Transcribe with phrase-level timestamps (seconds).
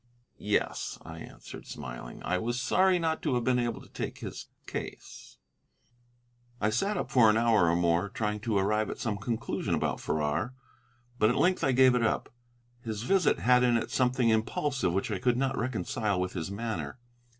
[0.39, 4.47] "Yes," I answered, smiling, "I was sorry not to have been able to take his
[4.65, 5.37] case."
[6.59, 9.99] I sat up for an hour or more, trying to arrive at some conclusion about
[10.01, 10.55] Farrar,
[11.19, 12.29] but at length I gave it up.
[12.81, 16.97] His visit had in it something impulsive which I could not reconcile with his manner.